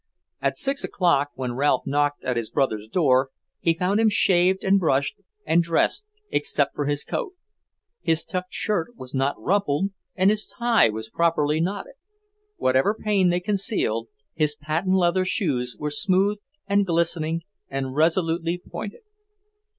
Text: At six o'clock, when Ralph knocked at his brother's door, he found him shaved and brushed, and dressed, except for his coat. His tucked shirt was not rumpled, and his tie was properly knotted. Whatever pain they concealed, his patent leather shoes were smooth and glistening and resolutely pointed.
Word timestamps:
At 0.41 0.57
six 0.57 0.83
o'clock, 0.83 1.29
when 1.35 1.53
Ralph 1.53 1.85
knocked 1.85 2.23
at 2.23 2.35
his 2.35 2.49
brother's 2.49 2.87
door, 2.87 3.29
he 3.59 3.75
found 3.77 3.99
him 3.99 4.09
shaved 4.09 4.63
and 4.63 4.79
brushed, 4.79 5.17
and 5.45 5.61
dressed, 5.61 6.05
except 6.31 6.73
for 6.73 6.85
his 6.87 7.03
coat. 7.03 7.33
His 8.01 8.23
tucked 8.23 8.51
shirt 8.51 8.95
was 8.97 9.13
not 9.13 9.39
rumpled, 9.39 9.91
and 10.15 10.31
his 10.31 10.47
tie 10.47 10.89
was 10.89 11.11
properly 11.11 11.61
knotted. 11.61 11.93
Whatever 12.57 12.95
pain 12.95 13.29
they 13.29 13.39
concealed, 13.41 14.07
his 14.33 14.55
patent 14.55 14.95
leather 14.95 15.23
shoes 15.23 15.77
were 15.77 15.91
smooth 15.91 16.39
and 16.65 16.83
glistening 16.83 17.43
and 17.69 17.93
resolutely 17.93 18.57
pointed. 18.57 19.01